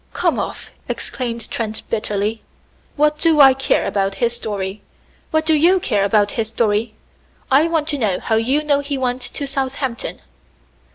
"Come 0.13 0.39
off!" 0.39 0.71
exclaimed 0.89 1.47
Trent 1.51 1.87
bitterly. 1.91 2.41
"What 2.95 3.19
do 3.19 3.39
I 3.39 3.53
care 3.53 3.85
about 3.85 4.15
his 4.15 4.33
story? 4.33 4.81
What 5.29 5.45
do 5.45 5.53
you 5.53 5.79
care 5.79 6.03
about 6.05 6.31
his 6.31 6.47
story? 6.47 6.95
I 7.51 7.67
want 7.67 7.87
to 7.89 7.99
know 7.99 8.19
how 8.19 8.37
you 8.37 8.63
know 8.63 8.79
he 8.79 8.97
went 8.97 9.21
to 9.21 9.45
Southampton." 9.45 10.19